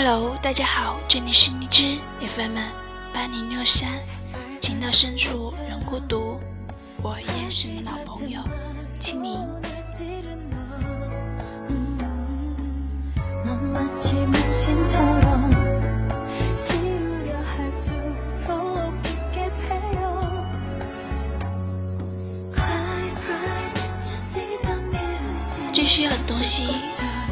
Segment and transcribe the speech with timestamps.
[0.00, 2.56] Hello，大家好，这里是荔枝 FM
[3.12, 3.98] 八零六三，
[4.62, 6.38] 情到深处人孤独，
[7.02, 8.40] 我依然是你老朋友
[9.00, 9.44] 青柠。
[25.72, 26.68] 最需要的东西，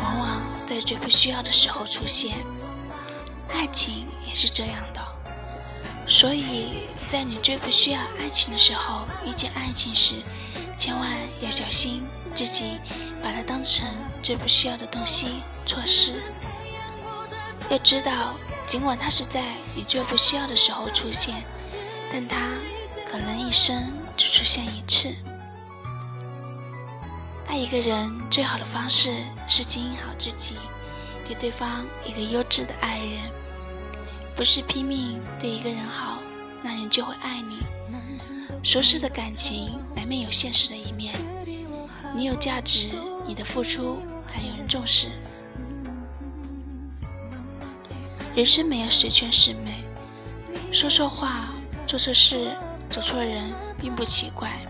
[0.03, 2.35] 往往在最不需要的时候出现。
[3.57, 5.01] 爱情也是这样的，
[6.07, 10.17] 所以在你最不需要爱情的时候遇见爱情时，
[10.77, 11.11] 千万
[11.41, 12.03] 要小心
[12.35, 12.79] 自己
[13.23, 13.89] 把它当成
[14.23, 16.23] 最不需要的东西错失。
[17.71, 18.35] 要知道，
[18.67, 19.43] 尽管它是在
[19.75, 21.43] 你最不需要的时候出现，
[22.13, 22.51] 但它
[23.11, 25.15] 可能一生只出现一次。
[27.49, 30.57] 爱一个人最好的方式是经营好自己，
[31.27, 33.31] 给对方一个优质的爱人，
[34.37, 36.19] 不是拼命对一个人好，
[36.63, 37.57] 那人就会爱你。
[38.63, 41.15] 熟识的感情难免有现实的一面，
[42.15, 42.91] 你有价值，
[43.27, 45.09] 你的付出才有人重视。
[48.35, 49.83] 人生没有十全十美，
[50.71, 51.49] 说错话、
[51.87, 52.55] 做错事、
[52.91, 53.51] 走错人
[53.81, 54.61] 并不奇怪，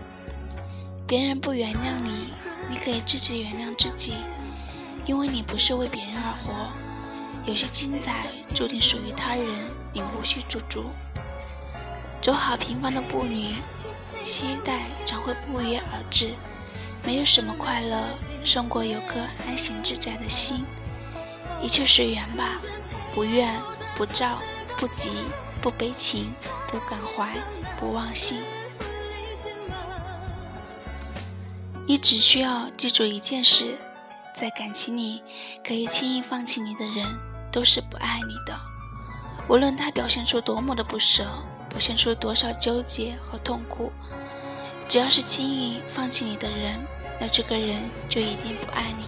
[1.05, 2.29] 别人不原谅你。
[2.69, 4.13] 你可以自己原谅自己，
[5.05, 6.86] 因为你不是为别人而活。
[7.47, 9.45] 有些精彩注定属于他人，
[9.93, 10.91] 你无需驻足。
[12.21, 13.55] 走好平凡的步履，
[14.21, 16.33] 期待常会不约而至。
[17.05, 18.03] 没有什么快乐
[18.43, 20.65] 胜过有颗安闲自在的心。
[21.63, 22.59] 一切随缘吧，
[23.15, 23.57] 不怨
[23.95, 24.39] 不躁
[24.77, 25.09] 不急
[25.61, 26.33] 不悲情
[26.69, 27.33] 不感怀
[27.79, 28.41] 不忘心。
[31.87, 33.77] 你只需要记住一件事，
[34.37, 35.23] 在感情里，
[35.65, 37.17] 可以轻易放弃你的人，
[37.51, 38.57] 都是不爱你的。
[39.47, 41.25] 无论他表现出多么的不舍，
[41.69, 43.91] 表现出多少纠结和痛苦，
[44.89, 46.79] 只要是轻易放弃你的人，
[47.19, 49.05] 那这个人就一定不爱你。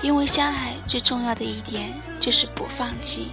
[0.00, 3.32] 因为相爱最重要的一点就是不放弃。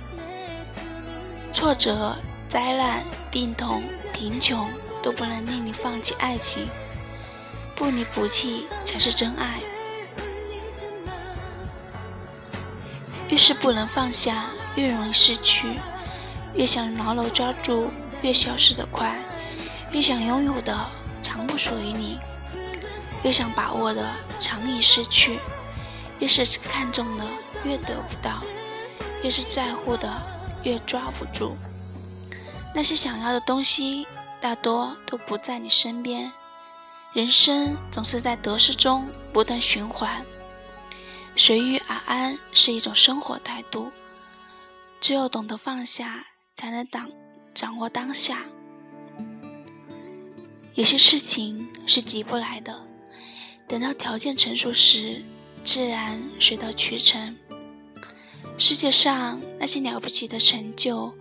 [1.53, 2.15] 挫折、
[2.49, 4.67] 灾难、病痛、贫穷
[5.01, 6.67] 都不能令你放弃爱情。
[7.75, 9.59] 不离不弃才是真爱。
[13.29, 15.67] 越是不能放下，越容易失去；
[16.53, 17.91] 越想牢牢抓住，
[18.21, 19.15] 越消失得快；
[19.91, 20.77] 越想拥有的，
[21.23, 22.19] 常不属于你；
[23.23, 24.07] 越想把握的，
[24.39, 25.39] 常易失去；
[26.19, 27.25] 越是看重的，
[27.63, 28.43] 越得不到；
[29.23, 30.21] 越是在乎的，
[30.63, 31.57] 越抓不住。
[32.75, 34.05] 那些想要的东西，
[34.39, 36.31] 大多都不在你身边。
[37.13, 40.21] 人生总是在得失中不断循环，
[41.35, 43.91] 随遇而安是一种生活态度。
[45.01, 46.25] 只有懂得放下，
[46.55, 47.11] 才能掌
[47.53, 48.43] 掌握当下。
[50.73, 52.85] 有些事情是急不来的，
[53.67, 55.21] 等到条件成熟时，
[55.63, 57.35] 自然水到渠成。
[58.57, 61.13] 世界上那些了不起的成就，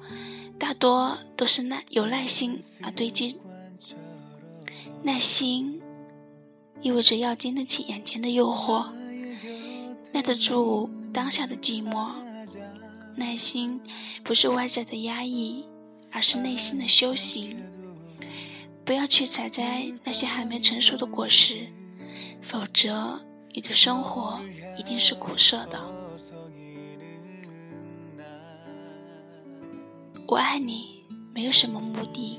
[0.59, 3.41] 大多都是耐有耐心而堆积，
[5.03, 5.83] 耐心。
[6.81, 8.93] 意味着要经得起眼前的诱惑，
[10.15, 12.13] 耐得住当下的寂寞。
[13.17, 13.81] 耐心
[14.23, 15.65] 不是外在的压抑，
[16.13, 17.61] 而是内心的修行。
[18.85, 21.67] 不要去采摘那些还没成熟的果实，
[22.43, 23.21] 否则
[23.53, 24.41] 你的生活
[24.79, 25.81] 一定是苦涩的。
[30.29, 31.03] 我爱你，
[31.35, 32.39] 没有什么目的，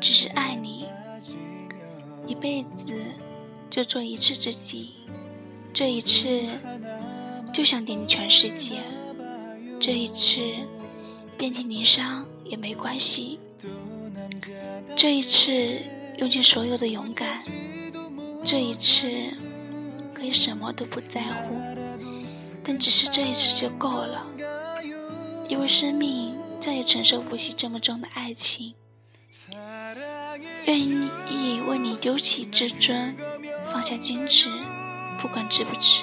[0.00, 0.86] 只是爱你，
[2.26, 2.94] 一辈子。
[3.68, 4.90] 就做一次自己，
[5.72, 6.46] 这一次
[7.54, 8.82] 就想给你全世界，
[9.80, 10.40] 这一次
[11.38, 13.38] 遍体鳞伤也没关系，
[14.96, 15.80] 这一次
[16.18, 17.38] 用尽所有的勇敢，
[18.44, 19.08] 这一次
[20.12, 21.54] 可以什么都不在乎，
[22.64, 24.26] 但只是这一次就够了，
[25.48, 28.74] 因为生命再也承受不起这么重的爱情，
[30.66, 33.14] 愿意为你丢弃自尊。
[33.72, 34.48] 放下矜持，
[35.20, 36.02] 不管值不值，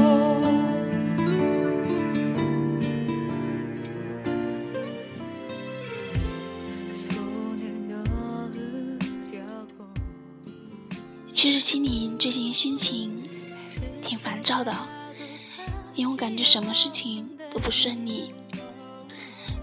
[11.41, 13.19] 其实青柠最近心情
[14.05, 14.71] 挺烦躁的，
[15.95, 18.31] 因为我感觉什么事情都不顺利，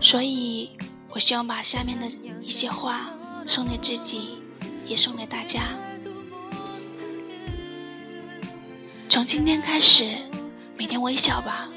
[0.00, 0.70] 所以
[1.10, 2.10] 我希望把下面的
[2.42, 3.10] 一些话
[3.46, 4.40] 送给自己，
[4.88, 5.68] 也送给大家。
[9.08, 10.16] 从今天开始，
[10.76, 11.68] 每天微笑吧。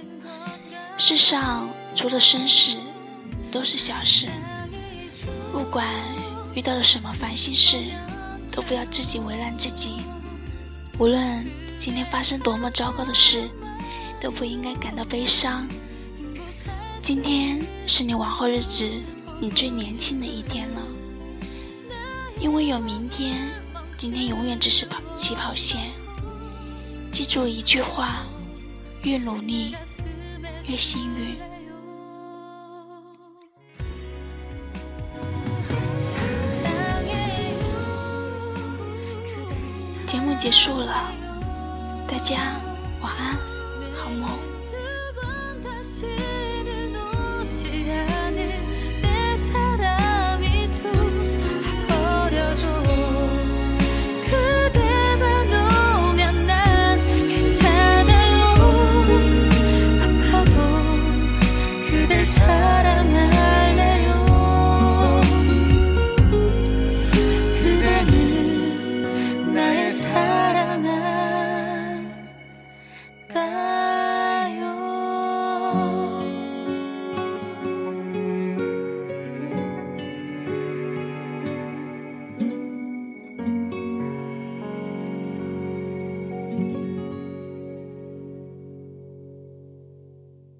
[0.97, 2.75] 世上除了生死，
[3.51, 4.27] 都是小事。
[5.53, 5.87] 不管
[6.55, 7.83] 遇到了什么烦心事，
[8.51, 10.01] 都不要自己为难自己。
[10.99, 11.45] 无论
[11.79, 13.49] 今天发生多么糟糕的事，
[14.21, 15.67] 都不应该感到悲伤。
[16.99, 18.87] 今天是你往后日子
[19.39, 20.81] 你最年轻的一天了，
[22.39, 23.49] 因为有明天，
[23.97, 25.89] 今天永远只是跑起跑线。
[27.11, 28.23] 记住一句话：
[29.03, 29.75] 越努力。
[30.67, 31.35] 越幸运。
[40.41, 41.11] 结束了，
[42.07, 42.55] 大家
[42.99, 43.37] 晚安，